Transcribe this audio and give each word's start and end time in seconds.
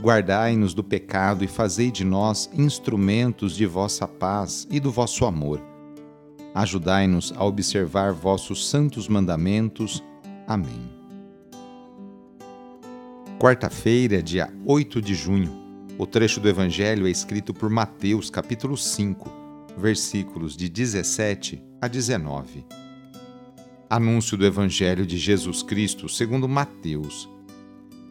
Guardai-nos 0.00 0.74
do 0.74 0.84
pecado 0.84 1.44
e 1.44 1.48
fazei 1.48 1.90
de 1.90 2.04
nós 2.04 2.50
instrumentos 2.52 3.56
de 3.56 3.66
vossa 3.66 4.06
paz 4.06 4.66
e 4.70 4.78
do 4.78 4.90
vosso 4.90 5.24
amor. 5.24 5.60
Ajudai-nos 6.54 7.32
a 7.36 7.44
observar 7.44 8.12
vossos 8.12 8.68
santos 8.68 9.08
mandamentos. 9.08 10.02
Amém. 10.46 10.90
Quarta-feira, 13.38 14.22
dia 14.22 14.52
8 14.64 15.00
de 15.00 15.14
junho. 15.14 15.52
O 15.98 16.06
trecho 16.06 16.40
do 16.40 16.48
Evangelho 16.48 17.06
é 17.06 17.10
escrito 17.10 17.54
por 17.54 17.70
Mateus, 17.70 18.30
capítulo 18.30 18.76
5 18.76 19.44
versículos 19.76 20.56
de 20.56 20.68
17 20.68 21.62
a 21.80 21.88
19. 21.88 22.64
Anúncio 23.90 24.36
do 24.36 24.46
Evangelho 24.46 25.06
de 25.06 25.18
Jesus 25.18 25.62
Cristo 25.62 26.08
segundo 26.08 26.48
Mateus. 26.48 27.28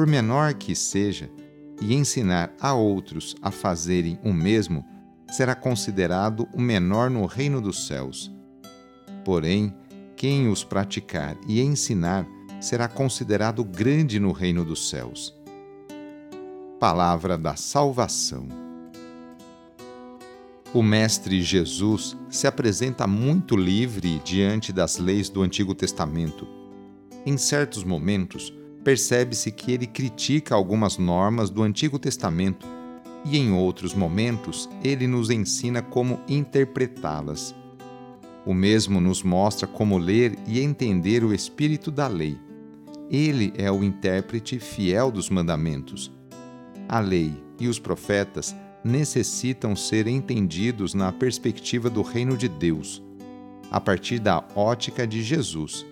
por 0.00 0.06
menor 0.06 0.54
que 0.54 0.74
seja, 0.74 1.30
e 1.78 1.94
ensinar 1.94 2.54
a 2.58 2.72
outros 2.72 3.36
a 3.42 3.50
fazerem 3.50 4.18
o 4.24 4.32
mesmo, 4.32 4.82
será 5.30 5.54
considerado 5.54 6.48
o 6.54 6.60
menor 6.62 7.10
no 7.10 7.26
reino 7.26 7.60
dos 7.60 7.86
céus. 7.86 8.34
Porém, 9.26 9.74
quem 10.16 10.48
os 10.48 10.64
praticar 10.64 11.36
e 11.46 11.60
ensinar 11.60 12.26
será 12.62 12.88
considerado 12.88 13.62
grande 13.62 14.18
no 14.18 14.32
reino 14.32 14.64
dos 14.64 14.88
céus. 14.88 15.38
Palavra 16.78 17.36
da 17.36 17.54
Salvação. 17.54 18.48
O 20.72 20.82
Mestre 20.82 21.42
Jesus 21.42 22.16
se 22.30 22.46
apresenta 22.46 23.06
muito 23.06 23.54
livre 23.54 24.18
diante 24.24 24.72
das 24.72 24.96
leis 24.96 25.28
do 25.28 25.42
Antigo 25.42 25.74
Testamento. 25.74 26.48
Em 27.26 27.36
certos 27.36 27.84
momentos, 27.84 28.50
percebe-se 28.84 29.50
que 29.50 29.72
ele 29.72 29.86
critica 29.86 30.54
algumas 30.54 30.98
normas 30.98 31.50
do 31.50 31.62
Antigo 31.62 31.98
Testamento 31.98 32.66
e, 33.24 33.36
em 33.36 33.52
outros 33.52 33.94
momentos, 33.94 34.68
ele 34.82 35.06
nos 35.06 35.30
ensina 35.30 35.82
como 35.82 36.20
interpretá-las. 36.28 37.54
O 38.46 38.54
mesmo 38.54 39.00
nos 39.00 39.22
mostra 39.22 39.66
como 39.66 39.98
ler 39.98 40.38
e 40.46 40.60
entender 40.60 41.22
o 41.22 41.34
espírito 41.34 41.90
da 41.90 42.08
lei. 42.08 42.38
Ele 43.10 43.52
é 43.56 43.70
o 43.70 43.84
intérprete 43.84 44.58
fiel 44.58 45.10
dos 45.10 45.28
mandamentos 45.28 46.10
a 46.90 46.98
lei 46.98 47.40
e 47.60 47.68
os 47.68 47.78
profetas 47.78 48.52
necessitam 48.82 49.76
ser 49.76 50.08
entendidos 50.08 50.92
na 50.92 51.12
perspectiva 51.12 51.88
do 51.88 52.02
reino 52.02 52.36
de 52.36 52.48
Deus, 52.48 53.00
a 53.70 53.80
partir 53.80 54.18
da 54.18 54.42
ótica 54.56 55.06
de 55.06 55.22
Jesus. 55.22 55.86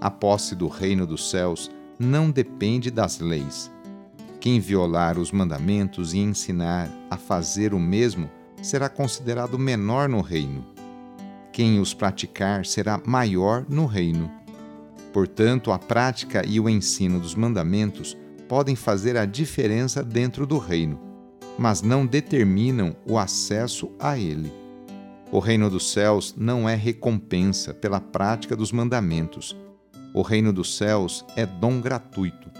A 0.00 0.08
posse 0.08 0.54
do 0.54 0.68
reino 0.68 1.04
dos 1.04 1.28
céus 1.28 1.72
não 1.98 2.30
depende 2.30 2.90
das 2.90 3.18
leis. 3.18 3.70
Quem 4.40 4.58
violar 4.58 5.18
os 5.18 5.30
mandamentos 5.30 6.14
e 6.14 6.18
ensinar 6.18 6.90
a 7.10 7.16
fazer 7.16 7.72
o 7.72 7.78
mesmo 7.78 8.28
será 8.60 8.88
considerado 8.88 9.58
menor 9.58 10.08
no 10.08 10.20
reino. 10.20 10.64
Quem 11.52 11.78
os 11.78 11.92
praticar 11.92 12.64
será 12.64 13.00
maior 13.04 13.64
no 13.68 13.86
reino. 13.86 14.30
Portanto, 15.12 15.70
a 15.70 15.78
prática 15.78 16.44
e 16.46 16.58
o 16.58 16.68
ensino 16.68 17.20
dos 17.20 17.34
mandamentos 17.34 18.16
podem 18.48 18.74
fazer 18.74 19.16
a 19.16 19.24
diferença 19.24 20.02
dentro 20.02 20.46
do 20.46 20.58
reino, 20.58 20.98
mas 21.58 21.82
não 21.82 22.06
determinam 22.06 22.96
o 23.06 23.18
acesso 23.18 23.90
a 24.00 24.18
ele. 24.18 24.52
O 25.30 25.38
reino 25.38 25.70
dos 25.70 25.90
céus 25.90 26.34
não 26.36 26.68
é 26.68 26.74
recompensa 26.74 27.72
pela 27.72 28.00
prática 28.00 28.54
dos 28.54 28.72
mandamentos. 28.72 29.56
O 30.14 30.20
reino 30.20 30.52
dos 30.52 30.76
céus 30.76 31.24
é 31.36 31.46
dom 31.46 31.80
gratuito. 31.80 32.50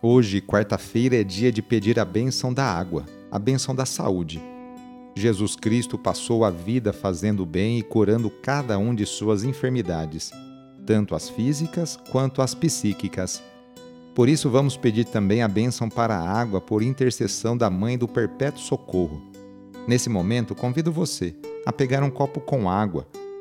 Hoje, 0.00 0.40
quarta-feira, 0.40 1.16
é 1.16 1.24
dia 1.24 1.50
de 1.50 1.60
pedir 1.60 1.98
a 1.98 2.04
bênção 2.04 2.54
da 2.54 2.64
água, 2.64 3.04
a 3.32 3.38
bênção 3.38 3.74
da 3.74 3.84
saúde. 3.84 4.40
Jesus 5.16 5.56
Cristo 5.56 5.98
passou 5.98 6.44
a 6.44 6.50
vida 6.50 6.92
fazendo 6.92 7.44
bem 7.44 7.80
e 7.80 7.82
curando 7.82 8.30
cada 8.30 8.78
um 8.78 8.94
de 8.94 9.04
suas 9.04 9.42
enfermidades, 9.42 10.30
tanto 10.86 11.16
as 11.16 11.28
físicas 11.28 11.98
quanto 12.12 12.40
as 12.40 12.54
psíquicas. 12.54 13.42
Por 14.14 14.28
isso, 14.28 14.48
vamos 14.48 14.76
pedir 14.76 15.04
também 15.04 15.42
a 15.42 15.48
bênção 15.48 15.88
para 15.88 16.16
a 16.16 16.30
água 16.30 16.60
por 16.60 16.80
intercessão 16.80 17.56
da 17.56 17.68
Mãe 17.68 17.98
do 17.98 18.06
Perpétuo 18.06 18.62
Socorro. 18.62 19.20
Nesse 19.88 20.08
momento, 20.08 20.54
convido 20.54 20.92
você 20.92 21.34
a 21.66 21.72
pegar 21.72 22.04
um 22.04 22.10
copo 22.10 22.40
com 22.40 22.70
água, 22.70 23.08